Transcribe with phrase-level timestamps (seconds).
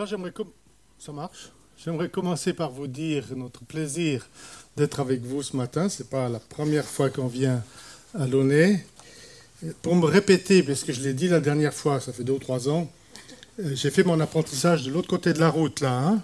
[0.00, 0.32] Voilà, j'aimerais
[0.98, 1.50] ça marche.
[1.76, 4.26] J'aimerais commencer par vous dire notre plaisir
[4.74, 5.90] d'être avec vous ce matin.
[5.90, 7.62] Ce n'est pas la première fois qu'on vient
[8.18, 8.82] à Launay.
[9.82, 12.38] Pour me répéter, parce que je l'ai dit la dernière fois, ça fait deux ou
[12.38, 12.90] trois ans,
[13.58, 16.22] euh, j'ai fait mon apprentissage de l'autre côté de la route, là, hein,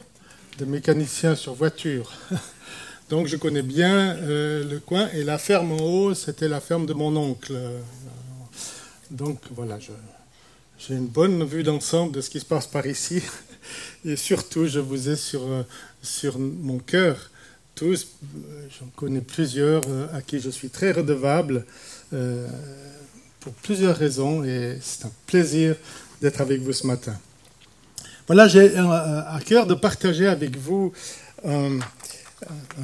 [0.56, 2.14] de mécanicien sur voiture.
[3.10, 5.10] Donc je connais bien euh, le coin.
[5.12, 7.52] Et la ferme en haut, c'était la ferme de mon oncle.
[9.10, 9.78] Donc voilà,
[10.78, 13.20] j'ai une bonne vue d'ensemble de ce qui se passe par ici.
[14.04, 15.62] Et surtout, je vous ai sur, euh,
[16.02, 17.30] sur mon cœur.
[17.74, 18.08] Tous,
[18.80, 19.82] j'en connais plusieurs
[20.14, 21.66] à qui je suis très redevable
[23.40, 24.42] pour plusieurs raisons.
[24.44, 25.76] Et c'est un plaisir
[26.22, 27.14] d'être avec vous ce matin.
[28.26, 30.92] Voilà, j'ai à cœur de partager avec vous
[31.44, 31.78] un,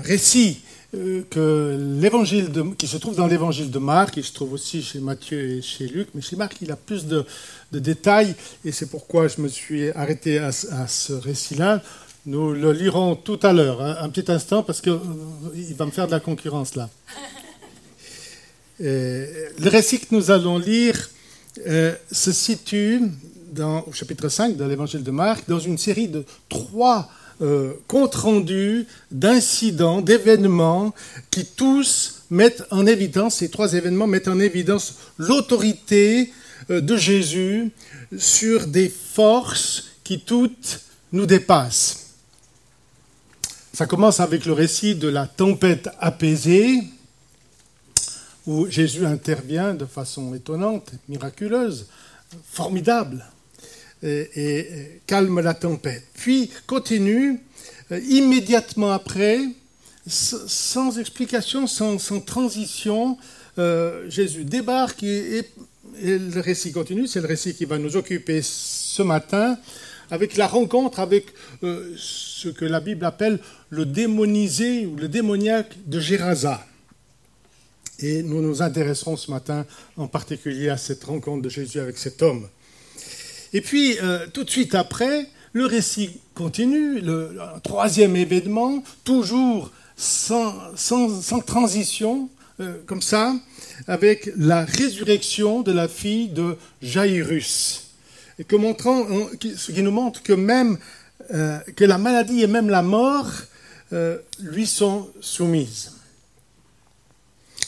[0.05, 4.83] récit euh, que l'évangile qui se trouve dans l'évangile de Marc, qui se trouve aussi
[4.83, 7.25] chez Matthieu et chez Luc, mais chez Marc, il a plus de,
[7.73, 11.83] détails, et c'est pourquoi je me suis arrêté à, ce récit-là.
[12.27, 15.91] Nous le lirons tout à l'heure, hein, un petit instant, parce qu'il euh, va me
[15.91, 16.89] faire de la concurrence là.
[18.79, 21.11] le récit que nous allons lire
[21.67, 23.03] euh, se situe
[23.61, 27.11] au chapitre 5 de l'évangile de Marc, dans une série de trois
[27.43, 30.95] euh, comptes rendus d'incidents, d'événements
[31.31, 36.33] qui tous mettent en évidence, ces trois événements mettent en évidence l'autorité
[36.71, 37.73] euh, de Jésus
[38.17, 42.15] sur des forces qui toutes nous dépassent.
[43.73, 46.81] Ça commence avec le récit de la tempête apaisée,
[48.47, 51.89] où Jésus intervient de façon étonnante, miraculeuse,
[52.45, 53.25] formidable
[54.03, 56.05] et, calme la tempête.
[56.15, 57.41] Puis continue
[57.91, 59.41] euh, immédiatement après,
[60.07, 63.19] sans explication, sans, transition,
[63.59, 65.45] euh, Jésus débarque et,
[66.01, 67.07] le récit continue.
[67.07, 69.59] C'est le récit qui va nous occuper ce matin
[70.11, 71.27] avec la rencontre avec
[71.63, 73.39] euh, ce que la Bible appelle
[73.71, 76.67] le démonisé ou le démoniaque de Gérasa.
[77.99, 79.65] Et nous nous intéresserons ce matin
[79.97, 82.49] en particulier à cette rencontre de Jésus avec cet homme.
[83.53, 90.73] Et puis, euh, tout de suite après, le récit continue, le, troisième événement, toujours sans,
[91.47, 92.31] transition,
[92.61, 93.35] euh, comme ça,
[93.87, 97.91] avec la résurrection de la fille de Jairus.
[98.39, 99.07] Et montrant,
[99.57, 100.79] ce qui nous montre que même
[101.33, 103.31] euh, que la maladie et même la mort
[104.41, 105.93] lui sont soumises.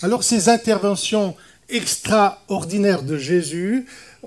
[0.00, 1.36] Alors ces interventions
[1.68, 3.86] extraordinaires de Jésus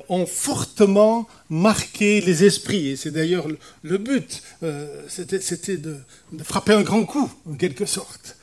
[0.09, 2.89] ont fortement marqué les esprits.
[2.89, 3.47] Et c'est d'ailleurs
[3.83, 5.97] le but, euh, c'était de,
[6.43, 8.37] frapper un grand coup, en quelque sorte.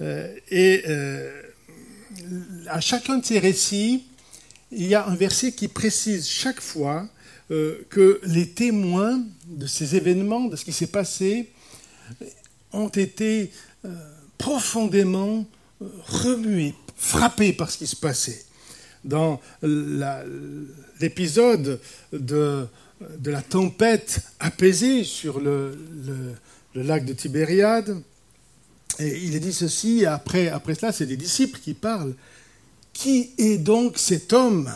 [0.00, 1.42] Euh, et euh,
[2.68, 4.04] à chacun de ces récits,
[4.72, 7.08] il y a un verset qui précise chaque fois
[7.48, 11.52] que les témoins de ces événements, de ce qui s'est passé,
[12.72, 13.52] ont été
[14.36, 15.46] profondément
[15.80, 18.45] remués, frappés par ce qui se passait
[19.06, 19.40] dans
[21.00, 21.80] l'épisode
[22.12, 22.66] de,
[23.24, 25.78] la tempête apaisée sur le,
[26.74, 28.02] lac de Tibériade.
[28.98, 32.14] Il est dit ceci, après, après cela, c'est des disciples qui parlent.
[32.92, 34.72] Qui est donc cet homme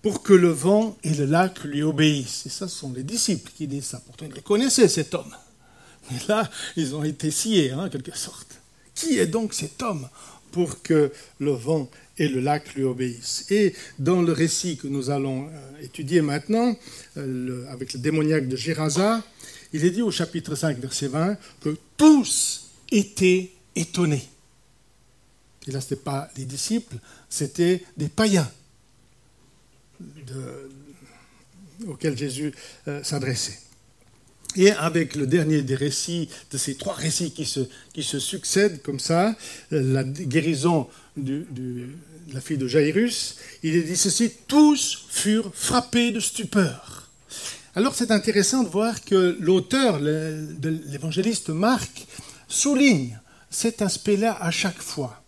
[0.00, 2.46] pour que le vent et le lac lui obéissent?
[2.46, 4.02] Et ça, ce sont les disciples qui disent ça.
[4.04, 5.34] Pourtant, ils le connaissaient, cet homme.
[6.10, 8.60] Mais là, ils ont été sciés, hein, en quelque sorte.
[8.94, 10.08] Qui est donc cet homme
[10.50, 11.88] pour que le vent
[12.18, 13.46] et le lac lui obéissent.
[13.50, 16.76] Et dans le récit que nous allons euh, étudier maintenant,
[17.16, 19.22] euh, avec le démoniaque de Gérasa,
[19.72, 24.28] il est dit au chapitre 5, verset 20, que tous étaient étonnés.
[25.66, 26.96] Et là, ce n'était pas les disciples,
[27.28, 28.50] c'était des païens
[31.86, 32.52] auxquels Jésus
[32.88, 33.58] euh, s'adressait.
[34.56, 37.60] Et avec le dernier des récits, de ces trois récits qui se,
[37.92, 39.36] qui se succèdent comme ça,
[39.70, 41.44] la guérison de
[42.32, 47.10] la fille de Jairus, il est dit ceci, tous furent frappés de stupeur.
[47.74, 52.06] Alors c'est intéressant de voir que l'auteur, l'évangéliste Marc,
[52.48, 53.18] souligne
[53.50, 55.22] cet aspect-là à chaque fois.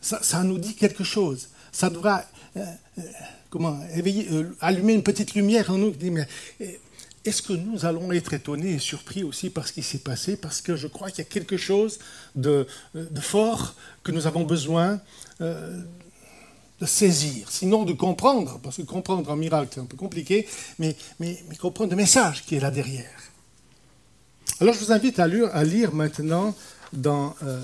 [0.00, 1.48] Ça, nous dit quelque chose.
[1.72, 2.24] Ça devra
[2.56, 2.64] euh,
[2.98, 3.02] euh,
[3.50, 5.94] comment, éveiller, euh, allumer une petite lumière en nous.
[7.24, 10.36] Est-ce que nous allons être étonnés et surpris aussi par ce qui s'est passé?
[10.36, 11.98] Parce que je crois qu'il y a quelque chose
[12.34, 12.66] de,
[13.20, 15.00] fort que nous avons besoin
[16.80, 20.96] de saisir, sinon de comprendre, parce que comprendre un miracle, c'est un peu compliqué, mais,
[21.18, 23.10] mais, comprendre le message qui est là derrière.
[24.60, 26.54] Alors je vous invite à lire, maintenant
[26.92, 27.62] dans euh,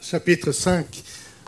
[0.00, 1.02] chapitre 5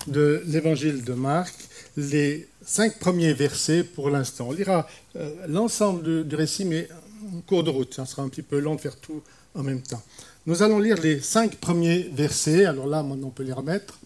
[0.08, 1.54] de l'évangile de Marc,
[1.96, 4.48] les cinq premiers versets pour l'instant.
[4.48, 6.88] On lira euh, l'ensemble du, récit, mais
[7.34, 7.94] en cours de route.
[7.94, 9.22] Ça sera un petit peu long de faire tout
[9.54, 10.02] en même temps.
[10.46, 12.64] Nous allons lire les cinq premiers versets.
[12.64, 13.98] Alors là, on peut les remettre.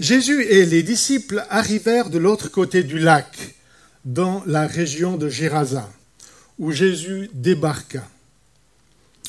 [0.00, 3.54] Jésus et les disciples arrivèrent de l'autre côté du lac,
[4.04, 5.88] dans la région de Gérasa,
[6.58, 8.02] où Jésus débarqua.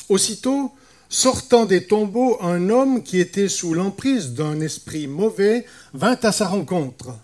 [0.08, 0.72] Aussitôt,
[1.08, 5.64] sortant des tombeaux, un homme qui était sous l'emprise d'un esprit mauvais
[5.94, 7.14] vint à sa rencontre.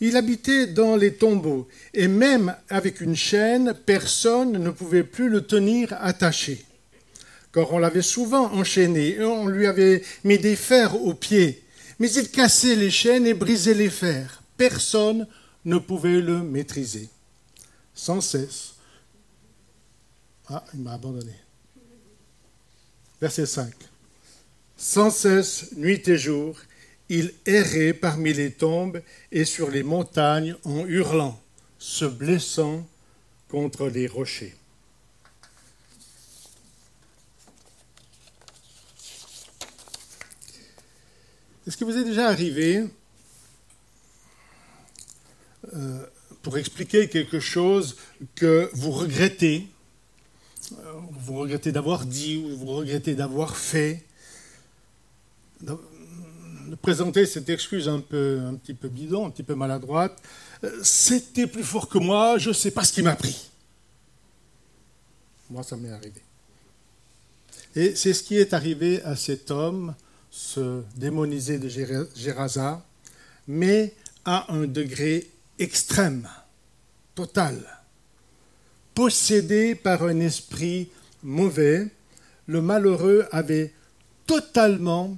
[0.00, 5.44] Il habitait dans les tombeaux, et même avec une chaîne, personne ne pouvait plus le
[5.44, 6.64] tenir attaché.
[7.52, 11.64] Car on l'avait souvent enchaîné, et on lui avait mis des fers aux pieds
[11.98, 14.42] mais il cassait les chaînes et brisait les fers.
[14.56, 15.26] Personne
[15.64, 17.08] ne pouvait le maîtriser.
[17.94, 18.74] Sans cesse.
[20.48, 21.34] Ah, il m'a abandonné.
[23.20, 23.72] Verset 5.
[24.76, 26.56] Sans cesse, nuit et jour,
[27.08, 31.40] il errait parmi les tombes et sur les montagnes en hurlant,
[31.78, 32.86] se blessant
[33.48, 34.54] contre les rochers.
[41.66, 42.84] Est-ce que vous est déjà arrivé
[45.74, 46.06] euh,
[46.42, 47.96] pour expliquer quelque chose
[48.34, 49.66] que vous regrettez,
[51.28, 54.02] vous regrettez d'avoir dit ou vous regrettez d'avoir fait,
[55.60, 55.76] de,
[56.80, 60.22] présenter cette excuse un, peu, un petit peu bidon, un petit peu maladroite,
[60.64, 63.50] euh, c'était plus fort que moi, je ne sais pas ce qui m'a pris.
[65.50, 66.22] Moi, ça m'est arrivé.
[67.76, 69.94] Et c'est ce qui est arrivé à cet homme
[70.30, 72.84] ce démonisé de Gérasa,
[73.46, 75.28] mais à un degré
[75.58, 76.28] extrême,
[77.14, 77.58] total.
[78.94, 80.90] Possédé par un esprit
[81.22, 81.88] mauvais,
[82.46, 83.72] le malheureux avait
[84.26, 85.16] totalement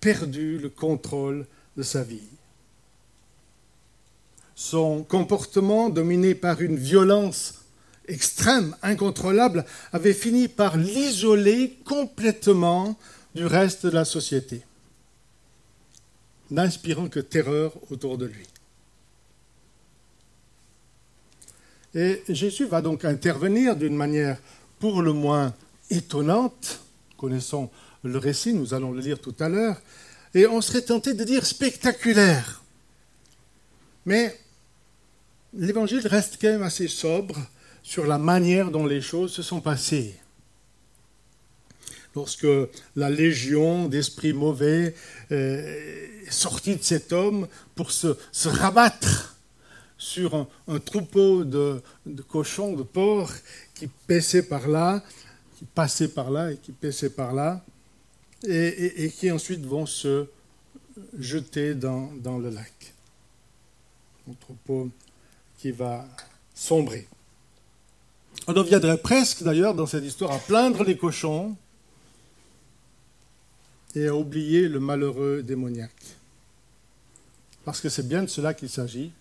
[0.00, 1.46] perdu le contrôle
[1.76, 2.28] de sa vie.
[4.54, 7.54] Son comportement, dominé par une violence
[8.06, 12.98] extrême, incontrôlable, avait fini par l'isoler complètement
[13.34, 14.62] du reste de la société,
[16.50, 18.46] n'inspirant que terreur autour de lui.
[21.94, 24.38] Et Jésus va donc intervenir d'une manière
[24.82, 25.54] pour le moins
[25.90, 26.80] étonnante,
[27.16, 27.70] connaissons
[28.02, 29.80] le récit, nous allons le lire tout à l'heure,
[30.34, 32.64] et on serait tenté de dire spectaculaire.
[34.06, 34.36] Mais
[35.54, 37.38] l'évangile reste quand même assez sobre
[37.84, 40.16] sur la manière dont les choses se sont passées
[42.16, 42.48] lorsque
[42.96, 44.96] la légion d'esprits mauvais
[45.30, 47.46] euh, est sortie de cet homme
[47.76, 48.16] pour se,
[48.48, 49.31] rabattre
[50.02, 51.80] sur un, troupeau de,
[52.28, 53.36] cochons, de porcs
[53.72, 55.00] qui paissaient par là,
[55.56, 57.64] qui passaient par là et qui paissaient par là,
[58.42, 60.26] et, qui ensuite vont se
[61.16, 62.94] jeter dans, dans le lac.
[64.28, 64.90] Un troupeau
[65.56, 66.04] qui va
[66.52, 67.06] sombrer.
[68.48, 71.56] On en viendrait presque d'ailleurs dans cette histoire à plaindre les cochons
[73.94, 76.16] et à oublier le malheureux démoniaque.
[77.64, 79.12] Parce que c'est bien de cela qu'il s'agit.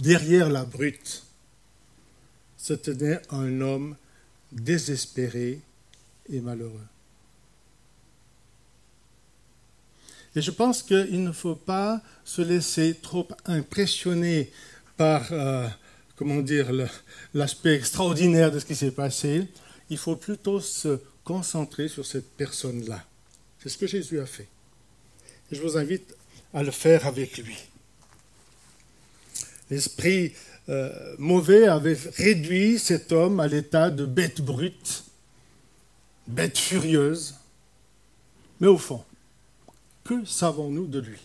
[0.00, 1.22] Derrière la brute
[2.56, 3.96] se tenait un homme
[4.50, 5.60] désespéré
[6.30, 6.86] et malheureux.
[10.34, 14.50] Et je pense qu'il ne faut pas se laisser trop impressionner
[14.96, 15.68] par, euh,
[16.16, 16.70] comment dire,
[17.34, 19.48] l'aspect extraordinaire de ce qui s'est passé.
[19.90, 23.04] Il faut plutôt se concentrer sur cette personne-là.
[23.62, 24.48] C'est ce que Jésus a fait.
[25.50, 26.14] Et je vous invite
[26.54, 27.69] à le faire avec lui.
[29.70, 30.34] L'esprit
[30.68, 35.04] euh, mauvais avait réduit cet homme à l'état de bête brute,
[36.26, 37.36] bête furieuse.
[38.60, 39.04] Mais au fond,
[40.04, 41.20] que savons-nous de lui?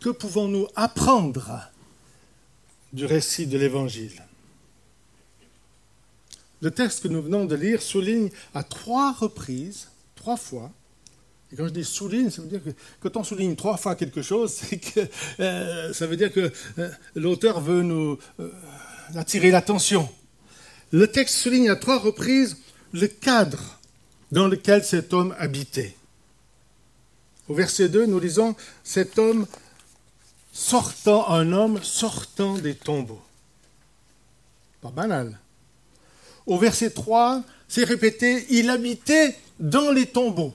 [0.00, 1.70] Que pouvons-nous apprendre
[2.92, 4.22] du récit de l'Évangile?
[6.62, 9.88] Le texte que nous venons de lire souligne à trois reprises
[10.20, 10.70] trois fois.
[11.52, 14.22] Et quand je dis souligne, ça veut dire que quand on souligne trois fois quelque
[14.22, 14.60] chose,
[15.40, 18.50] euh, ça veut dire que euh, l'auteur veut nous euh,
[19.16, 20.08] attirer l'attention.
[20.92, 22.56] Le texte souligne à trois reprises
[22.92, 23.78] le cadre
[24.30, 25.96] dans lequel cet homme habitait.
[27.48, 28.54] Au verset 2, nous lisons
[28.84, 29.46] cet homme
[30.52, 33.22] sortant, un homme sortant des tombeaux.
[34.80, 35.36] Pas banal.
[36.46, 40.54] Au verset 3, c'est répété, il habitait dans les tombeaux.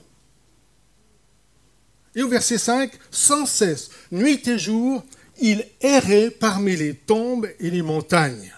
[2.16, 5.04] Et au verset 5, sans cesse, nuit et jour,
[5.38, 8.54] il errait parmi les tombes et les montagnes.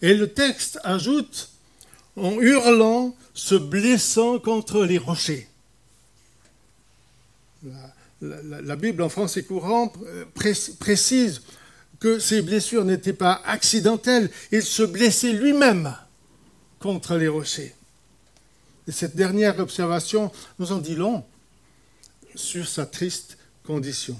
[0.00, 1.50] Et le texte ajoute,
[2.16, 5.46] en hurlant, se blessant contre les rochers.
[8.22, 9.92] La, Bible en français courant
[10.80, 11.42] précise
[12.00, 15.94] que ses blessures n'étaient pas accidentelles, il se blessait lui-même
[16.78, 17.74] contre les rochers.
[18.88, 21.24] Et cette dernière observation nous en dit long
[22.36, 24.16] sur sa triste condition.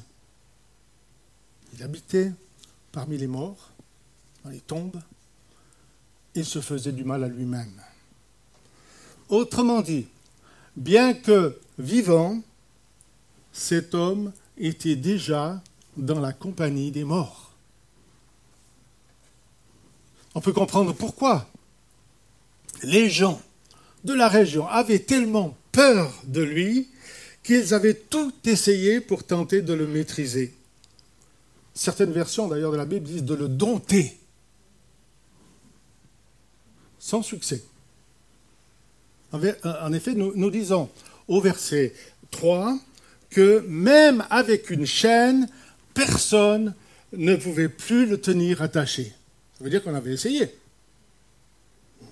[1.74, 2.32] Il habitait
[2.90, 3.70] parmi les morts,
[4.42, 5.00] dans les tombes,
[6.34, 7.80] il se faisait du mal à lui-même.
[9.28, 10.06] Autrement dit,
[10.76, 12.40] bien que vivant,
[13.52, 15.62] cet homme était déjà
[15.96, 17.52] dans la compagnie des morts.
[20.34, 21.48] On peut comprendre pourquoi
[22.82, 23.40] les gens
[24.04, 26.88] de la région avaient tellement peur de lui
[27.46, 30.52] qu'ils avaient tout essayé pour tenter de le maîtriser.
[31.74, 34.18] Certaines versions d'ailleurs de la Bible disent de le dompter.
[36.98, 37.62] Sans succès.
[39.32, 40.90] En effet, nous, disons
[41.28, 41.94] au verset
[42.32, 42.76] 3
[43.30, 45.48] que même avec une chaîne,
[45.94, 46.74] personne
[47.12, 49.12] ne pouvait plus le tenir attaché.
[49.56, 50.52] Ça veut dire qu'on avait essayé.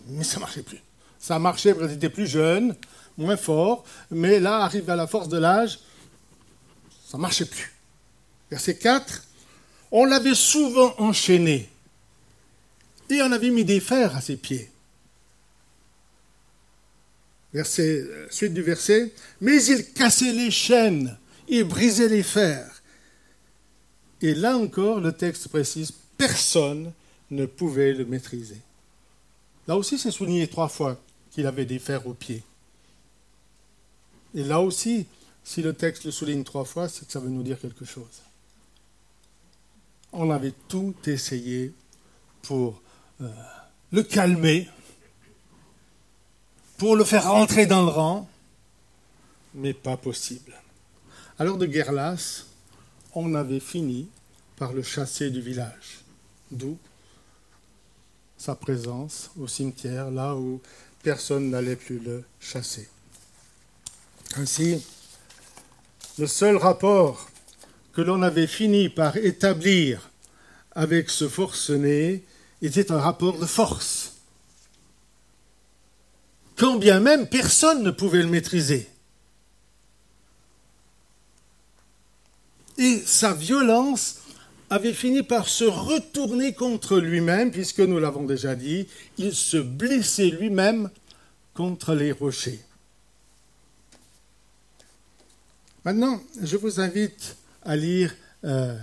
[0.09, 0.81] Mais ça ne marchait plus.
[1.19, 2.76] Ça marchait quand il était plus jeune,
[3.16, 5.78] moins fort, mais là, arrive à la force de l'âge,
[7.06, 7.73] ça ne marchait plus.
[8.50, 9.25] Verset 4,
[9.92, 11.68] on l'avait souvent enchaîné
[13.11, 14.71] et on avait mis des fers à ses pieds.
[17.52, 21.16] Verset, euh, suite du verset, mais il cassait les chaînes
[21.49, 22.83] et brisait les fers.
[24.21, 26.92] Et là encore, le texte précise, personne
[27.30, 28.61] ne pouvait le maîtriser.
[29.68, 32.42] Là aussi, c'est souligné trois fois qu'il avait des fers aux pieds.
[34.35, 35.07] Et là aussi,
[35.45, 38.23] si le texte le souligne trois fois, c'est que ça veut nous dire quelque chose.
[40.12, 41.73] On avait tout essayé
[42.43, 42.81] pour
[43.21, 43.29] euh,
[43.93, 44.69] le calmer,
[46.79, 48.29] pour le faire rentrer dans le rang,
[49.55, 50.53] mais pas possible.
[51.38, 52.47] Alors de guerre lasse,
[53.14, 54.09] on avait fini
[54.57, 56.00] par le chasser du village,
[56.50, 56.79] d'où
[58.37, 60.61] sa présence au cimetière, là où
[61.03, 62.88] personne n'allait plus le chasser.
[64.37, 64.83] Ainsi,
[66.19, 67.29] le seul rapport
[67.93, 70.11] que l'on avait fini par établir
[70.73, 72.25] avec ce forcené
[72.62, 74.14] était un rapport de force
[76.57, 78.88] quand bien même personne ne pouvait le maîtriser.
[82.79, 84.21] Et sa violence
[84.71, 88.88] avait fini par se retourner contre lui-même, puisque nous l'avons déjà dit,
[89.19, 90.91] il se blessait lui-même
[91.55, 92.61] contre les rochers.
[95.85, 98.14] Maintenant, je vous invite à lire
[98.45, 98.75] euh,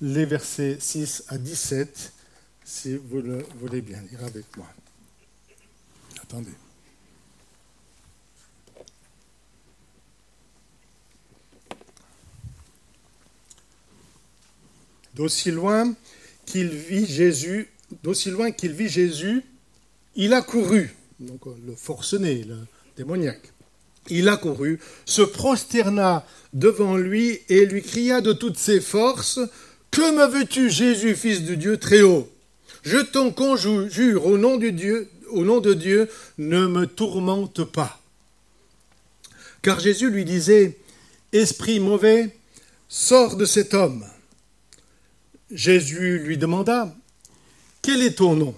[0.00, 2.12] les versets 6 à 17,
[2.64, 4.68] si vous le voulez bien lire avec moi.
[6.22, 6.52] Attendez.
[15.14, 15.96] D'aussi loin
[16.44, 17.68] qu'il vit Jésus,
[18.04, 19.42] d'aussi loin qu'il vit Jésus,
[20.14, 22.58] il a couru, donc le forcené, le
[22.96, 23.55] démoniaque.
[24.08, 29.40] Il a couru, se prosterna devant lui et lui cria de toutes ses forces
[29.90, 32.30] Que me veux-tu, Jésus, fils du Dieu très haut?
[32.82, 36.08] Je t'en conjure au nom, Dieu, au nom de Dieu,
[36.38, 38.00] ne me tourmente pas.
[39.62, 40.78] Car Jésus lui disait
[41.32, 42.36] Esprit mauvais,
[42.88, 44.04] sors de cet homme.
[45.50, 46.94] Jésus lui demanda,
[47.82, 48.54] Quel est ton nom?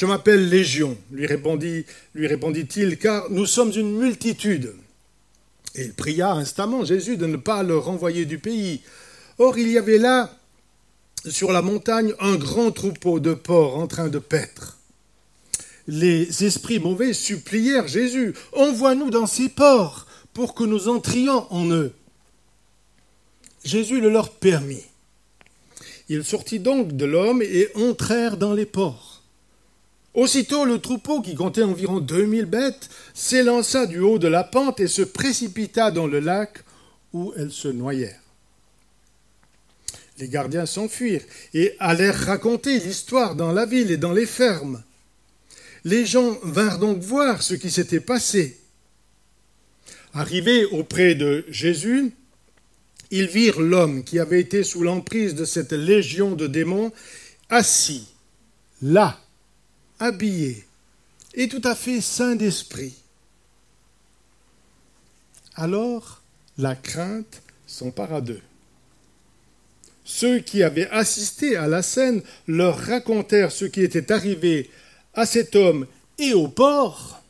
[0.00, 4.74] Je m'appelle Légion, lui répondit, lui répondit-il, car nous sommes une multitude.
[5.74, 8.80] Et il pria instamment Jésus de ne pas le renvoyer du pays.
[9.36, 10.34] Or il y avait là,
[11.28, 14.78] sur la montagne, un grand troupeau de porcs en train de paître.
[15.86, 21.92] Les esprits mauvais supplièrent Jésus, Envoie-nous dans ces porcs pour que nous entrions en eux.
[23.66, 24.86] Jésus le leur permit.
[26.08, 29.19] Il sortit donc de l'homme et entrèrent dans les ports.
[30.14, 34.80] Aussitôt le troupeau, qui comptait environ deux mille bêtes, s'élança du haut de la pente
[34.80, 36.64] et se précipita dans le lac
[37.12, 38.20] où elles se noyèrent.
[40.18, 41.24] Les gardiens s'enfuirent
[41.54, 44.82] et allèrent raconter l'histoire dans la ville et dans les fermes.
[45.84, 48.60] Les gens vinrent donc voir ce qui s'était passé.
[50.12, 52.12] Arrivés auprès de Jésus,
[53.10, 56.92] ils virent l'homme qui avait été sous l'emprise de cette légion de démons
[57.48, 58.08] assis,
[58.82, 59.18] là,
[60.00, 60.64] habillé,
[61.34, 62.94] et tout à fait sain d'esprit.
[65.54, 66.22] Alors
[66.58, 68.42] la crainte s'empara d'eux.
[70.04, 74.70] Ceux qui avaient assisté à la scène leur racontèrent ce qui était arrivé
[75.14, 75.86] à cet homme
[76.18, 77.22] et au port,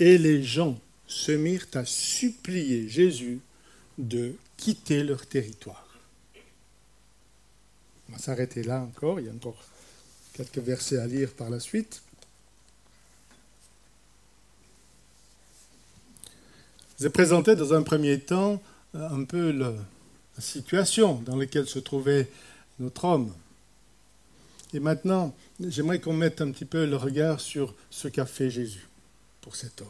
[0.00, 3.40] et les gens se mirent à supplier Jésus
[3.96, 5.88] de quitter leur territoire.
[8.08, 9.62] On va s'arrêter là encore, il y a encore
[10.38, 12.00] quelques versets à lire par la suite.
[16.98, 18.62] Je vais présenter dans un premier temps
[18.94, 19.72] euh, un peu la
[20.38, 22.28] situation dans laquelle se trouvait
[22.78, 23.34] notre homme.
[24.72, 28.86] Et maintenant, j'aimerais qu'on mette un petit peu le regard sur ce qu'a fait Jésus
[29.40, 29.88] pour cet homme.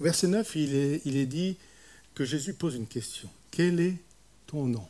[0.00, 1.56] Verset 9, il est, il est dit
[2.14, 3.28] que Jésus pose une question.
[3.52, 3.96] Quel est
[4.48, 4.88] ton nom?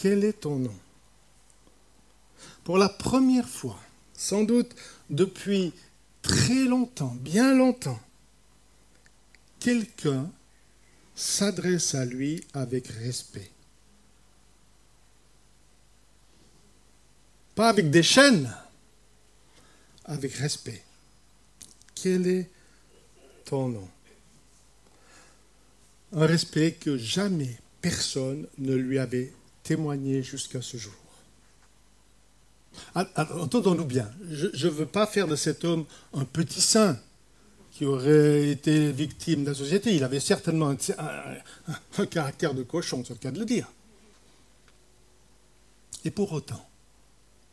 [0.00, 0.74] Quel est ton nom?
[2.64, 3.78] Pour la première fois,
[4.14, 4.74] sans doute
[5.10, 5.74] depuis
[6.22, 8.00] très longtemps, bien longtemps,
[9.58, 10.30] quelqu'un
[11.14, 13.50] s'adresse à lui avec respect.
[17.54, 18.50] Pas avec des chaînes,
[20.06, 20.82] avec respect.
[21.94, 22.48] Quel est
[23.44, 23.88] ton nom?
[26.12, 30.92] Un respect que jamais personne ne lui avait témoigné jusqu'à ce jour.
[32.94, 36.98] Entendons-nous bien, je ne veux pas faire de cet homme un petit saint
[37.72, 39.94] qui aurait été victime de la société.
[39.94, 40.74] Il avait certainement
[41.98, 43.70] un, caractère de cochon, c'est le cas de le dire.
[46.04, 46.68] Et pour autant,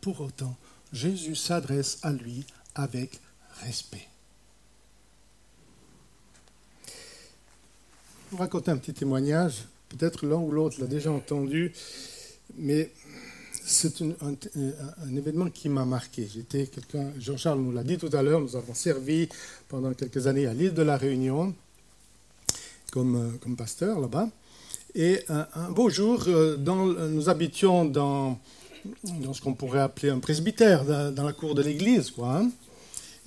[0.01, 0.55] pour autant,
[0.93, 2.45] Jésus s'adresse à lui
[2.75, 3.19] avec
[3.61, 4.07] respect.
[6.87, 9.63] Je vous raconter un petit témoignage.
[9.89, 11.71] Peut-être l'un ou l'autre l'a déjà entendu,
[12.57, 12.91] mais
[13.63, 14.35] c'est un,
[15.15, 16.27] événement qui m'a marqué.
[16.33, 19.27] J'étais quelqu'un, Jean-Charles nous l'a dit tout à l'heure, nous avons servi
[19.67, 21.53] pendant quelques années à l'île de la Réunion
[22.91, 24.29] comme, euh, comme pasteur là-bas.
[24.95, 28.39] Et un, beau jour, euh, nous habitions dans,
[29.03, 32.11] dans ce qu'on pourrait appeler un presbytère, dans, la cour de l'église.
[32.11, 32.37] quoi.
[32.37, 32.49] Hein.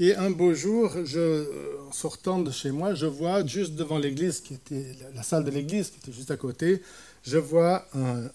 [0.02, 1.46] Et un beau jour, je,
[1.86, 5.50] en sortant de chez moi, je vois juste devant l'église, qui était la salle de
[5.50, 6.80] l'église qui était juste à côté,
[7.22, 8.30] je vois un,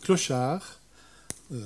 [0.00, 0.80] clochard
[1.52, 1.60] euh,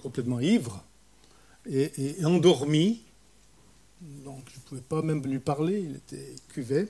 [0.00, 0.84] complètement ivre
[1.68, 3.02] et, endormi.
[4.00, 6.88] Donc je ne pouvais pas même lui parler, il était cuvé.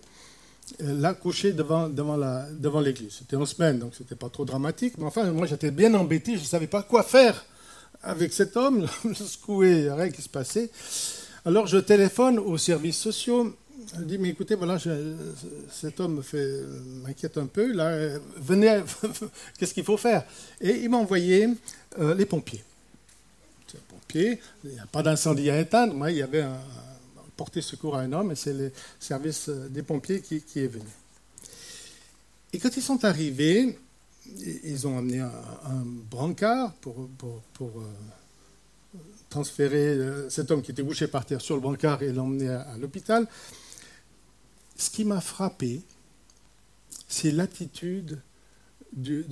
[0.83, 3.15] Euh, là, couché devant, devant, la, devant l'église.
[3.21, 4.99] C'était en semaine, donc c'était pas trop dramatique.
[4.99, 7.47] Mais enfin, moi j'étais bien embêté, je ne savais pas quoi faire
[8.03, 10.71] avec cet homme, secoué, rien qui se passait.
[11.45, 13.55] Alors je téléphone aux services sociaux
[13.97, 14.79] elle dit, mais écoutez, voilà,
[15.71, 16.23] cet homme
[17.05, 18.83] m'inquiète un peu, là, venez,
[19.59, 20.25] qu'est-ce qu'il faut faire?
[20.61, 21.49] Et il m'a envoyé
[21.99, 22.63] euh, les pompiers.
[23.73, 26.59] Les pompiers, il n'y a pas d'incendie à éteindre, moi, il y avait un,
[27.37, 30.85] porté secours à un homme, et c'est le service euh, des pompiers qui, est venu.
[32.53, 33.79] Et quand ils sont arrivés,
[34.27, 37.09] ils ont amené un, brancard pour,
[37.61, 37.81] euh,
[39.29, 43.27] transférer cet homme qui était bouché par terre sur le brancard et l'emmener à l'hôpital.
[44.77, 45.81] Ce qui m'a frappé,
[47.09, 48.21] c'est l'attitude
[48.93, 49.25] du,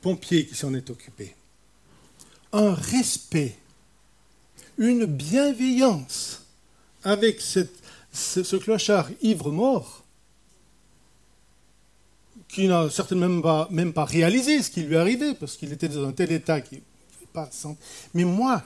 [0.00, 1.34] pompier qui s'en est occupé.
[2.52, 3.56] Un respect,
[4.78, 6.42] une bienveillance
[7.04, 10.04] avec ce, clochard ivre-mort
[12.56, 16.12] qui n'a certainement même pas, réalisé ce qui lui arrivait parce qu'il était dans un
[16.12, 17.50] tel état qu'il ne pas
[18.14, 18.64] Mais moi,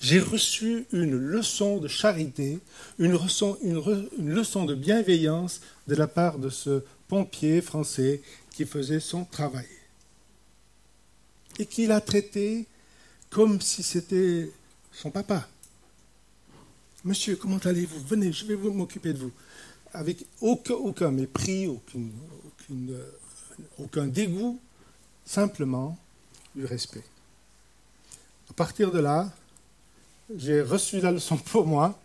[0.00, 2.58] j'ai reçu une leçon de charité,
[2.98, 8.20] une leçon, une, leçon de bienveillance de la part de ce pompier français
[8.50, 9.68] qui faisait son travail.
[11.60, 12.66] Et qu'il a traité
[13.30, 14.50] comme si c'était
[14.90, 15.48] son papa.
[17.04, 18.00] Monsieur, comment allez-vous?
[18.08, 19.32] Venez, je vais m'occuper de vous.
[19.94, 23.10] Avec aucun, mépris, euh,
[23.78, 24.60] aucun dégoût,
[25.24, 25.96] simplement
[26.54, 27.04] du respect.
[28.50, 29.32] À partir de là,
[30.36, 31.98] j'ai reçu la leçon pour moi.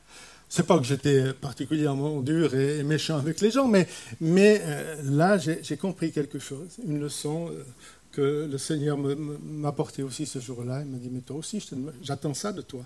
[0.48, 3.88] C'est pas que j'étais particulièrement dur et méchant avec les gens, mais,
[4.20, 7.64] mais euh, là, j'ai compris quelque chose, une leçon euh,
[8.12, 10.82] que le Seigneur m'a aussi ce jour-là.
[10.82, 11.64] Il m'a dit, mais toi aussi,
[12.02, 12.84] j'attends ça de toi.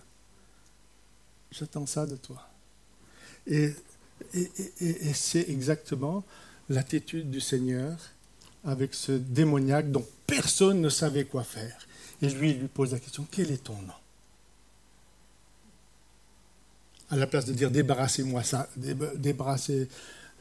[1.51, 2.41] J'attends ça de toi.
[3.47, 3.73] Et,
[4.33, 6.23] et, c'est exactement
[6.69, 7.97] l'attitude du Seigneur
[8.65, 11.77] avec ce démoniaque dont personne ne savait quoi faire.
[12.21, 13.93] Et lui, il lui pose la question, quel est ton nom?
[17.09, 19.87] À la place de dire débarrassez-moi ça, débarrassez,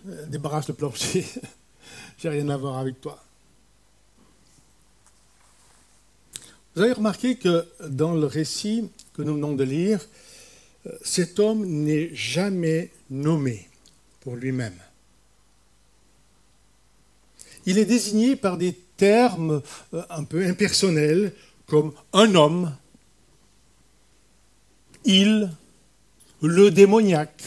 [0.09, 1.27] euh, débarrasse le plancher,
[2.19, 3.23] j'ai rien à voir avec toi.
[6.75, 10.01] Vous avez remarqué que dans le récit que nous venons de lire,
[11.03, 13.69] cet homme n'est jamais nommé
[14.21, 14.79] pour lui-même.
[17.67, 19.63] Il est désigné par des termes
[19.95, 21.33] euh, un peu impersonnels
[21.67, 22.77] comme un homme,
[25.05, 25.51] il,
[26.43, 27.43] le démoniaque.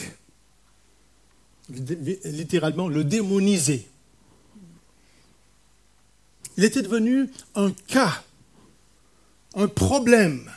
[1.70, 3.88] littéralement le démoniser.
[6.58, 8.24] Il était devenu un cas,
[9.56, 10.50] un problème,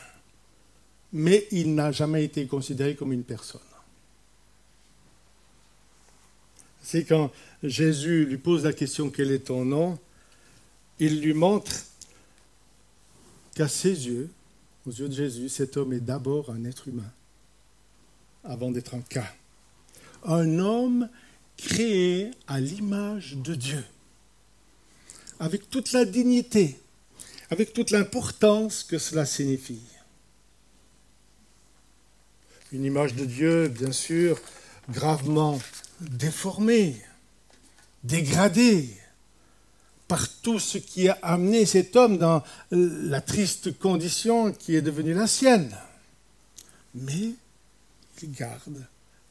[1.11, 3.61] mais il n'a jamais été considéré comme une personne.
[6.81, 7.31] C'est quand
[7.63, 9.99] Jésus lui pose la question quel est ton nom,
[10.99, 11.71] il lui montre
[13.55, 14.29] qu'à ses yeux,
[14.87, 17.11] aux yeux de Jésus, cet homme est d'abord un être humain,
[18.43, 19.31] avant d'être un cas.
[20.23, 21.09] Un homme
[21.57, 23.83] créé à l'image de Dieu
[25.39, 26.77] avec toute la dignité,
[27.49, 29.81] avec toute l'importance que cela signifie.
[32.71, 34.39] Une image de Dieu, bien sûr,
[34.89, 35.59] gravement
[36.01, 37.01] déformée,
[38.03, 38.89] dégradée
[40.07, 45.13] par tout ce qui a amené cet homme dans la triste condition qui est devenue
[45.13, 45.75] la sienne.
[46.95, 47.33] Mais
[48.21, 48.85] il garde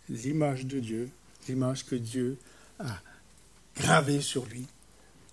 [0.08, 1.10] l'image de Dieu,
[1.48, 2.38] l'image que Dieu
[2.78, 3.00] a
[3.76, 4.66] gravée sur lui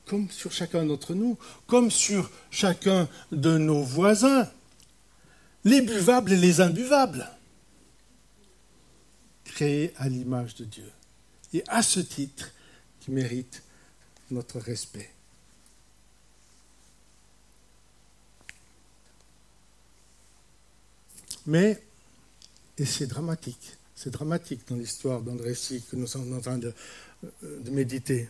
[0.05, 1.37] comme sur chacun d'entre nous,
[1.67, 4.47] comme sur chacun de nos voisins,
[5.63, 7.27] les buvables et les imbuvables,
[9.55, 10.91] créés à l'image de Dieu,
[11.53, 12.51] et à ce titre
[12.99, 13.63] qui méritent
[14.29, 15.09] notre respect.
[21.45, 21.81] Mais,
[22.77, 26.57] et c'est dramatique, c'est dramatique dans l'histoire, dans le récit que nous sommes en train
[26.57, 26.73] de,
[27.41, 28.29] de méditer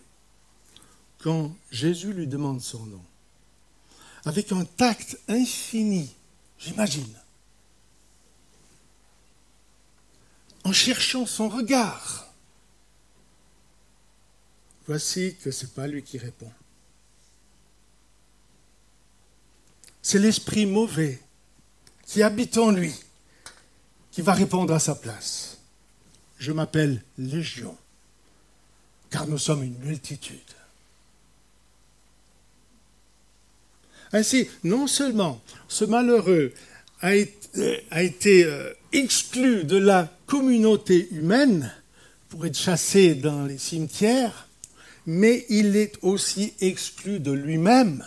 [1.23, 3.01] quand Jésus lui demande son nom,
[4.25, 6.13] avec un tact infini,
[6.59, 7.19] j'imagine,
[10.65, 12.27] en cherchant son regard,
[14.87, 16.51] voici que ce n'est pas lui qui répond.
[20.01, 21.21] C'est l'esprit mauvais
[22.07, 22.93] qui habite en lui
[24.11, 25.59] qui va répondre à sa place.
[26.39, 27.77] Je m'appelle Légion,
[29.11, 30.39] car nous sommes une multitude.
[34.13, 36.53] Ainsi, non seulement ce malheureux
[37.01, 41.71] a été, euh, exclu de la communauté humaine
[42.29, 44.47] pour être chassé dans les cimetières,
[45.05, 48.03] mais il est aussi exclu de lui-même.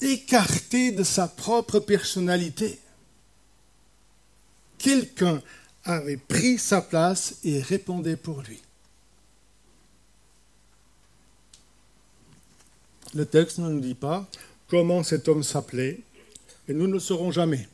[0.00, 2.78] écarté de sa propre personnalité.
[4.78, 5.42] Quelqu'un
[5.84, 8.60] avait pris sa place et répondait pour lui.
[13.14, 14.28] Le texte ne nous dit pas
[14.68, 16.00] comment cet homme s'appelait,
[16.68, 17.68] et nous ne le saurons jamais.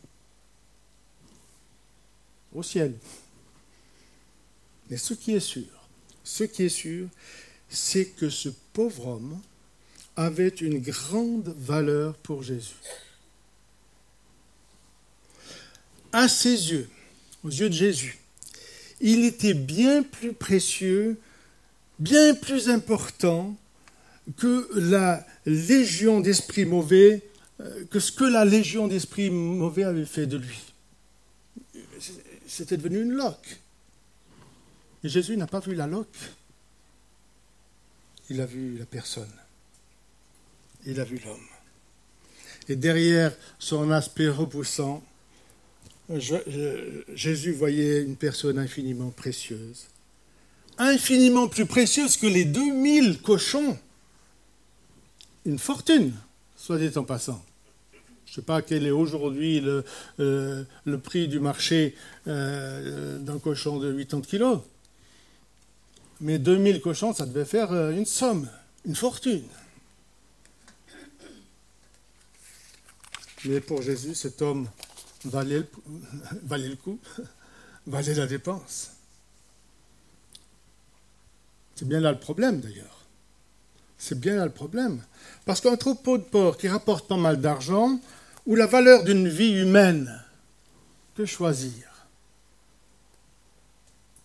[2.54, 2.94] Au ciel.
[4.88, 5.66] Mais ce qui est sûr,
[6.24, 7.08] ce qui est sûr,
[7.68, 9.38] c'est que ce pauvre homme
[10.16, 12.76] avait une grande valeur pour Jésus.
[16.12, 16.88] À ses yeux,
[17.44, 18.18] aux yeux de Jésus,
[19.00, 21.20] il était bien plus précieux,
[21.98, 23.54] bien plus important
[24.36, 27.22] que la légion d'esprits mauvais,
[27.60, 30.60] euh, que ce que la légion d'esprits mauvais avait fait de lui.
[32.46, 33.60] C'était devenu une loque.
[35.04, 36.08] Jésus n'a pas vu la loque.
[38.28, 39.32] Il a vu la personne.
[40.84, 41.38] Il a vu l'homme.
[42.68, 45.02] Et derrière son aspect repoussant,
[47.14, 49.86] Jésus voyait une personne infiniment précieuse.
[50.78, 53.78] Infiniment plus précieuse que les 2000 cochons
[55.46, 56.12] une fortune,
[56.56, 57.42] soit dit en passant.
[58.26, 59.84] Je ne sais pas quel est aujourd'hui le,
[60.18, 60.64] euh,
[61.02, 61.94] prix du marché
[62.26, 64.60] euh, d'un cochon de 80 kilos.
[66.20, 68.50] Mais 2000 cochons, ça devait faire euh, une somme,
[68.84, 69.44] une fortune.
[73.44, 74.68] Mais pour Jésus, cet homme
[75.24, 75.66] valait le,
[76.42, 76.98] valait le coup,
[77.86, 78.90] valait la dépense.
[81.76, 82.95] C'est bien là le problème d'ailleurs.
[83.98, 85.02] C'est bien là le problème.
[85.44, 87.98] Parce qu'un troupeau de porcs qui rapporte pas mal d'argent,
[88.46, 90.22] ou la valeur d'une vie humaine,
[91.14, 92.06] que choisir?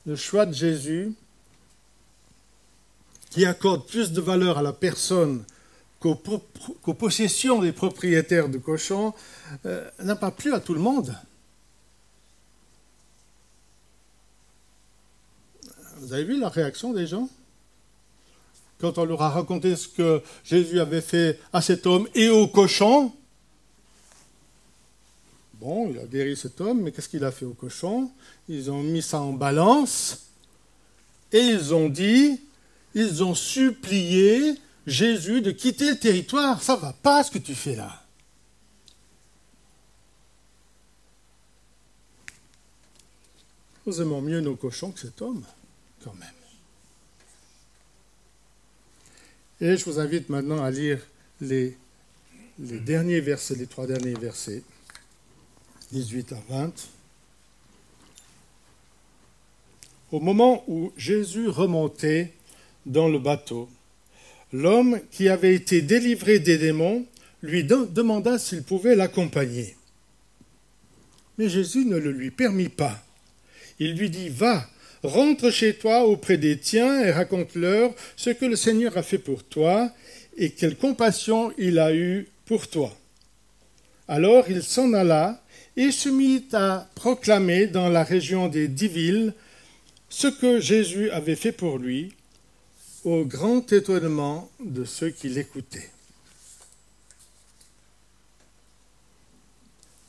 [0.05, 1.13] Le choix de Jésus,
[3.29, 5.43] qui accorde plus de valeur à la personne
[5.99, 6.15] qu'aux,
[6.93, 9.13] possessions des propriétaires de cochons,
[9.65, 11.15] euh, n'a pas plu à tout le monde.
[15.97, 17.29] Vous avez vu la réaction des gens?
[18.81, 22.47] Quand on leur a raconté ce que Jésus avait fait à cet homme et au
[22.47, 23.13] cochon.
[25.59, 28.09] Bon, il a guéri cet homme, mais qu'est-ce qu'il a fait au cochon?
[28.49, 30.25] Ils ont mis ça en balance
[31.31, 32.41] et ils ont dit,
[32.95, 34.55] ils ont supplié
[34.87, 36.63] Jésus de quitter le territoire.
[36.63, 38.01] Ça va pas ce que tu fais là.
[43.85, 45.43] nous aimons mieux nos cochons que cet homme,
[46.03, 46.40] quand même.
[49.61, 50.99] Et je vous invite maintenant à lire
[51.39, 51.77] les,
[52.57, 54.63] les derniers versets, les trois derniers versets,
[55.91, 56.73] 18 à 20.
[60.11, 62.33] Au moment où Jésus remontait
[62.87, 63.69] dans le bateau,
[64.51, 67.05] l'homme qui avait été délivré des démons
[67.43, 69.75] lui demanda s'il pouvait l'accompagner.
[71.37, 73.03] Mais Jésus ne le lui permit pas.
[73.77, 74.67] Il lui dit, Va,
[75.03, 79.43] rentre chez toi auprès des tiens et raconte-leur ce que le Seigneur a fait pour
[79.43, 79.91] toi
[80.37, 82.95] et quelle compassion il a eue pour toi.
[84.07, 85.43] Alors il s'en alla
[85.75, 89.33] et se mit à proclamer dans la région des dix villes
[90.09, 92.13] ce que Jésus avait fait pour lui,
[93.05, 95.89] au grand étonnement de ceux qui l'écoutaient.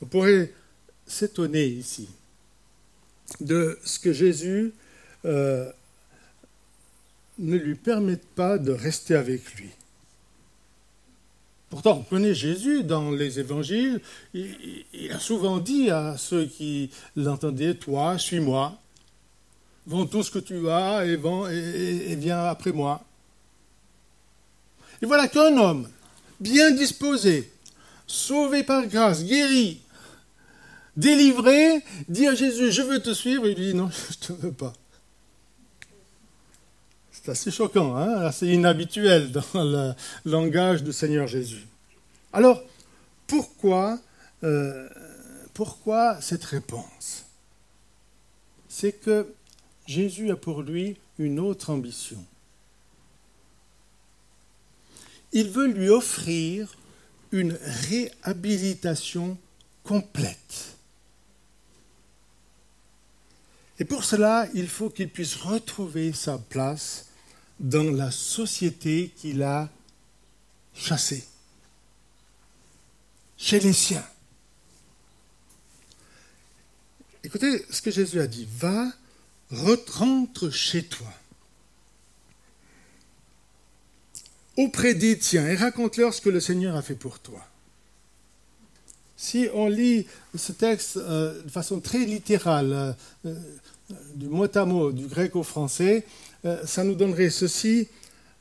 [0.03, 0.53] On pourrait
[1.07, 2.09] s'étonner ici
[3.41, 4.73] de ce que Jésus
[5.25, 5.71] euh,
[7.39, 9.71] ne lui permette pas de rester avec lui.
[11.71, 14.01] Pourtant, on connaît Jésus dans les évangiles.
[14.35, 18.79] Il, a souvent dit à ceux qui l'entendaient, toi, suis-moi,
[19.87, 21.13] vends tout ce que tu as et,
[22.13, 23.03] et viens après moi.
[25.01, 25.89] Et voilà qu'un homme,
[26.41, 27.51] bien disposé,
[28.07, 29.81] sauvé par grâce, guéri,
[30.97, 33.47] délivré, dit à Jésus, je veux te suivre.
[33.47, 34.73] Il dit, non, je ne te veux pas.
[37.13, 39.93] C'est assez choquant, hein assez inhabituel dans le
[40.25, 41.67] langage du Seigneur Jésus.
[42.33, 42.63] Alors,
[43.27, 43.99] pourquoi,
[44.43, 44.89] euh,
[45.55, 47.25] pourquoi cette réponse?
[48.69, 49.33] C'est que
[49.87, 52.25] Jésus a pour lui une autre ambition.
[55.33, 56.77] Il veut lui offrir
[57.31, 57.59] une
[57.91, 59.39] réhabilitation
[59.85, 60.72] complète.
[63.83, 67.07] Et pour cela, il faut qu'il puisse retrouver sa place
[67.59, 69.69] dans la société qu'il a
[70.73, 71.27] chassée,
[73.37, 74.07] chez les siens.
[77.25, 78.87] Écoutez ce que Jésus a dit, va,
[79.51, 81.13] rentre chez toi,
[84.57, 87.45] auprès des tiens, et raconte-leur ce que le Seigneur a fait pour toi.
[89.23, 92.93] Si on lit ce texte euh, de façon très littérale, euh,
[93.27, 93.35] euh,
[94.17, 96.05] du mot à mot, du grec au français,
[96.65, 97.87] ça nous donnerait ceci.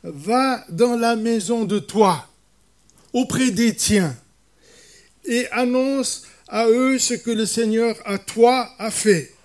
[0.02, 2.28] Va dans la maison de toi,
[3.14, 4.16] auprès des tiens,
[5.26, 9.36] et annonce à eux ce que le Seigneur à toi a fait,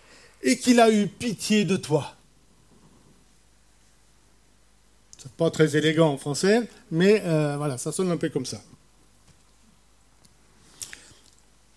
[0.43, 2.15] et qu'il a eu pitié de toi.
[5.19, 7.21] C'est pas très élégant en français, mais
[7.59, 8.63] voilà, ça sonne un peu comme ça.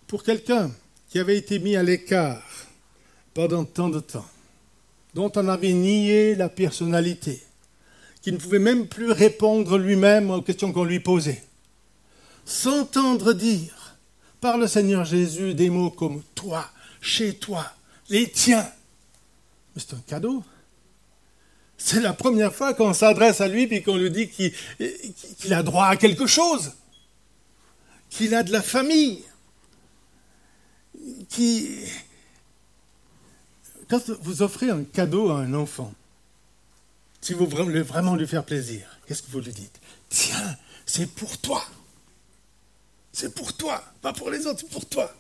[0.10, 0.72] Pour quelqu'un
[1.08, 2.42] qui avait été mis à l'écart
[3.36, 4.26] pendant tant de temps,
[5.14, 7.40] dont on avait nié la personnalité,
[8.24, 11.44] qui ne pouvait même plus répondre lui-même aux questions qu'on lui posait,
[12.44, 13.98] s'entendre dire
[14.42, 16.68] par le Seigneur Jésus des mots comme toi,
[17.00, 17.72] chez toi,
[18.10, 18.68] les tiens,
[19.78, 20.44] c'est un cadeau.
[21.78, 25.86] C'est la première fois qu'on s'adresse à lui et qu'on lui dit qu'il a droit
[25.86, 26.74] à quelque chose,
[28.10, 29.24] qu'il a de la famille,
[31.30, 31.80] qui,
[33.90, 35.94] quand vous offrez un cadeau à un enfant,
[37.22, 39.80] si vous voulez vraiment lui faire plaisir, qu'est-ce que vous lui dites?
[40.10, 41.64] Tiens, c'est pour toi.
[43.12, 45.14] C'est pour toi, pas pour les autres, c'est pour toi.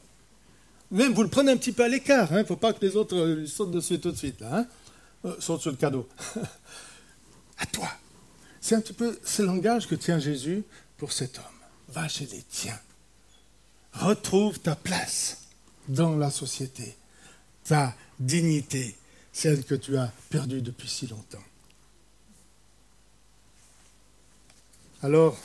[0.91, 2.83] Même vous le prenez un petit peu à l'écart, il hein, ne faut pas que
[2.85, 4.65] les autres euh, sautent dessus tout de suite, hein,
[5.25, 6.07] euh, sautent sur le cadeau.
[7.57, 7.89] à toi.
[8.61, 10.63] C'est un petit peu ce langage que tient Jésus
[10.97, 11.45] pour cet homme.
[11.89, 12.79] Va chez les tiens.
[13.93, 15.48] Retrouve ta place
[15.89, 16.95] dans la société,
[17.65, 18.95] ta dignité,
[19.33, 21.43] celle que tu as perdue depuis si longtemps.
[25.01, 25.37] Alors,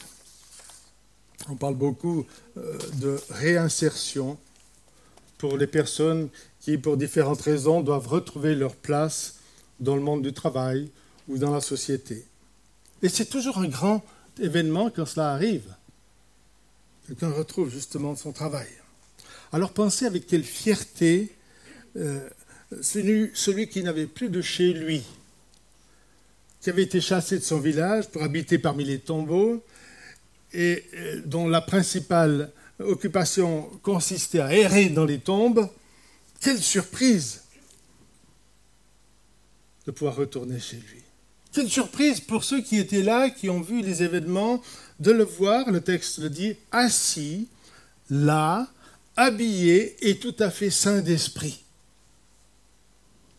[1.48, 2.26] on parle beaucoup
[2.56, 4.38] euh, de réinsertion
[5.38, 6.28] pour les personnes
[6.60, 9.36] qui, pour différentes raisons, doivent retrouver leur place
[9.80, 10.90] dans le monde du travail
[11.28, 12.24] ou dans la société.
[13.02, 14.02] Et c'est toujours un grand
[14.40, 15.74] événement quand cela arrive.
[17.06, 18.68] Quelqu'un retrouve justement son travail.
[19.54, 21.30] Alors pensez avec quelle fierté
[21.96, 22.28] euh,
[22.82, 25.04] celui, qui n'avait plus de chez lui,
[26.60, 29.62] qui avait été chassé de son village pour habiter parmi les tombeaux,
[30.52, 35.70] et euh, dont la principale occupation consistait à errer dans les tombes,
[36.40, 37.44] quelle surprise
[39.86, 41.00] de pouvoir retourner chez lui.
[41.52, 44.60] Quelle surprise pour ceux qui étaient là, qui ont vu les événements,
[44.98, 47.46] de le voir, le texte le dit, assis,
[48.10, 48.68] là,
[49.16, 51.64] habillé et tout à fait saint d'esprit.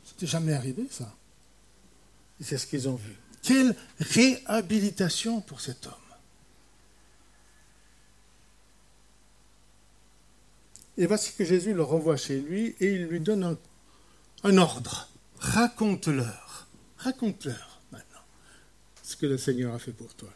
[0.04, 1.14] C'était jamais arrivé, ça.
[2.40, 3.16] Et c'est ce qu'ils ont vu.
[3.42, 5.94] Quelle réhabilitation pour cet homme.
[10.98, 13.58] Et voici que Jésus le renvoie chez lui et il lui donne un,
[14.44, 15.10] un ordre.
[15.40, 16.68] Raconte-leur.
[16.98, 18.22] Raconte-leur maintenant
[19.04, 20.30] ce que le Seigneur a fait pour toi.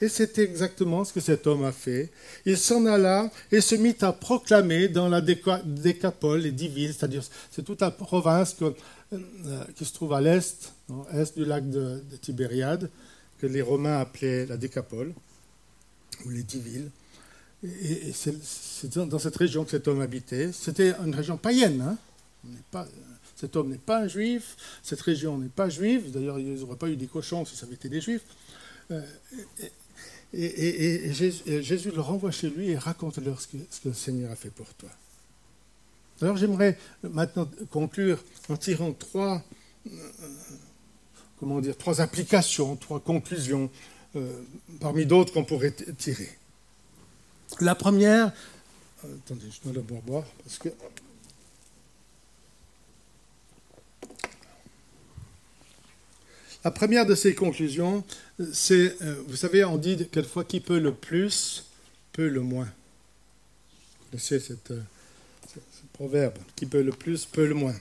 [0.00, 2.10] Et c'est exactement ce que cet homme a fait.
[2.46, 7.24] Il s'en alla et se mit à proclamer dans la décapole, les dix villes, c'est-à-dire
[7.50, 10.72] c'est toute la province euh, qui se trouve à l'est,
[11.12, 12.90] est du lac de, Tibériade,
[13.38, 15.12] que les Romains appelaient la décapole,
[16.24, 16.90] ou les dix villes.
[17.64, 20.52] Et, c'est dans cette région que cet homme habitait.
[20.52, 21.96] C'était une région païenne.
[22.72, 22.86] Hein.
[23.34, 26.12] cet homme n'est pas un juif, cette région n'est pas juive.
[26.12, 28.22] D'ailleurs, ils n'auraient pas eu des cochons si ça avait été des juifs.
[28.92, 29.02] Euh,
[30.32, 34.90] Jésus, le renvoie chez lui et raconte-leur ce que, le Seigneur a fait pour toi.
[36.20, 39.42] Alors j'aimerais maintenant conclure en tirant trois,
[39.86, 39.90] euh,
[41.38, 43.70] comment dire, trois applications, trois conclusions,
[44.16, 44.42] euh,
[44.80, 46.28] parmi d'autres qu'on pourrait tirer.
[47.60, 48.32] La première,
[49.02, 50.68] attendez, je dois d'abord boire parce que
[56.68, 58.04] La première de ces conclusions,
[58.52, 61.64] c'est, euh, vous savez, on dit quelquefois qui peut le plus,
[62.12, 62.68] peut le moins.
[64.18, 64.82] Cette, euh,
[65.46, 65.60] ce,
[65.94, 67.74] proverbe, qui peut le plus, peut le moins.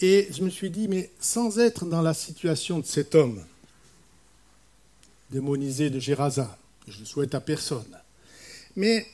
[0.00, 3.44] Et je me suis dit, mais sans être dans la situation de cet homme,
[5.30, 6.58] démonisé de Gérasa,
[6.88, 7.96] je ne souhaite à personne,
[8.74, 9.06] mais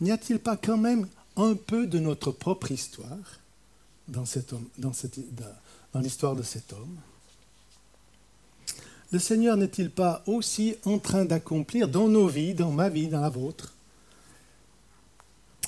[0.00, 1.06] n'y a-t-il pas quand même
[1.36, 3.38] un peu de notre propre histoire
[4.08, 5.20] dans, cet homme, dans, cette,
[6.00, 6.96] l'histoire de cet homme.
[9.12, 13.20] Le Seigneur n'est-il pas aussi en train d'accomplir dans nos vies, dans ma vie, dans
[13.20, 13.72] la vôtre,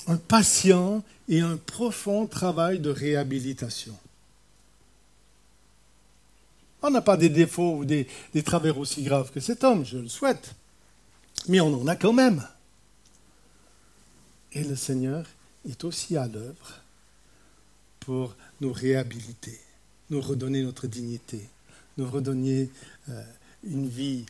[0.07, 3.97] un patient et un profond travail de réhabilitation?
[6.81, 8.07] On n'a pas des défauts ou des
[8.43, 10.53] travers aussi graves que cet homme, je le souhaite,
[11.47, 12.45] mais on en a quand même.
[14.51, 15.25] Et le Seigneur
[15.69, 16.81] est aussi à l'œuvre
[17.99, 19.59] pour nous réhabiliter
[20.09, 21.41] nous redonner notre dignité,
[21.97, 22.69] nous redonner
[23.09, 23.23] euh,
[23.63, 24.25] une vie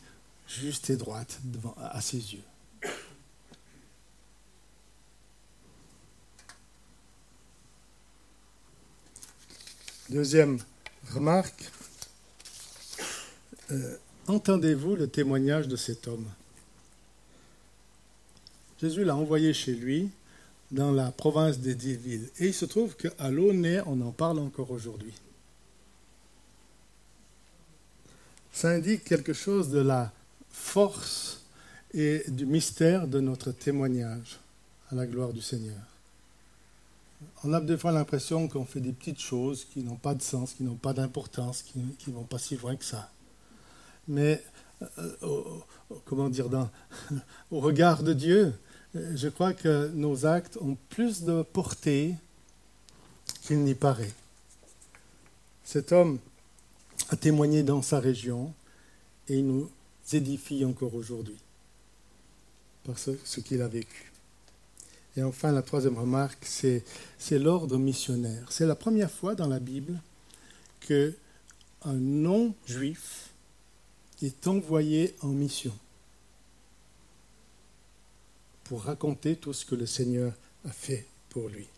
[0.48, 2.42] juste et droite devant, à ses yeux.
[10.10, 10.58] Deuxième
[11.12, 11.70] remarque,
[13.70, 16.26] euh, entendez-vous le témoignage de cet homme?
[18.80, 20.08] Jésus l'a envoyé chez lui
[20.70, 22.28] dans la province des dix villes.
[22.38, 25.12] Et il se trouve qu'à Launay, on en parle encore aujourd'hui.
[28.58, 30.10] Ça indique quelque chose de la
[30.50, 31.42] force
[31.94, 34.40] et du mystère de notre témoignage
[34.90, 35.78] à la gloire du Seigneur.
[37.44, 40.54] On a des fois l'impression qu'on fait des petites choses qui n'ont pas de sens,
[40.54, 43.08] qui n'ont pas d'importance, qui ne vont pas si loin que ça.
[44.08, 44.42] Mais,
[44.98, 45.40] euh,
[46.04, 46.46] comment dire,
[47.52, 48.52] au regard de Dieu,
[48.92, 52.12] je crois que nos actes ont plus de portée
[53.42, 54.14] qu'il n'y paraît.
[55.62, 56.18] Cet homme
[57.10, 58.52] a témoigné dans sa région
[59.28, 59.70] et il nous
[60.12, 61.38] édifie encore aujourd'hui
[62.84, 64.10] par ce, qu'il a vécu.
[65.16, 66.82] Et enfin, la troisième remarque, c'est,
[67.32, 68.50] l'ordre missionnaire.
[68.50, 70.00] C'est la première fois dans la Bible
[70.80, 71.14] que
[71.82, 73.30] un non-juif
[74.22, 75.76] est envoyé en mission
[78.64, 80.32] pour raconter tout ce que le Seigneur
[80.64, 81.68] a fait pour lui.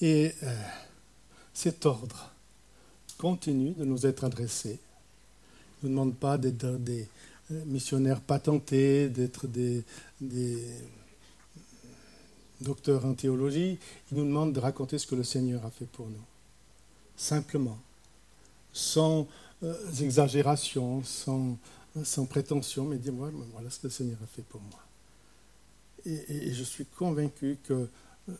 [0.00, 0.68] Et euh,
[1.58, 2.30] cet ordre
[3.18, 4.78] continue de nous être adressé.
[5.82, 7.08] Il ne nous demande pas d'être des
[7.50, 9.82] euh, missionnaires patentés, d'être des,
[12.60, 13.76] docteurs en théologie.
[14.12, 16.22] Il nous demande de raconter ce que le Seigneur a fait pour nous.
[17.16, 17.78] Simplement,
[18.72, 19.26] sans
[19.64, 21.58] euh, exagération, sans,
[22.04, 24.80] sans, prétention, mais dis-moi, voilà ce que le Seigneur a fait pour moi.
[26.06, 27.88] Et, je suis convaincu que
[28.28, 28.32] euh,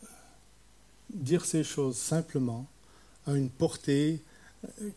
[1.13, 2.65] dire ces choses simplement,
[3.29, 4.21] a une portée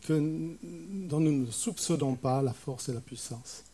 [0.03, 0.57] que,
[1.09, 3.64] dont nous ne soupçonnons pas la force et la puissance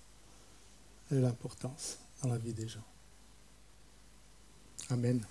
[1.11, 2.85] et l'importance dans la vie des gens.
[4.91, 5.25] Amen.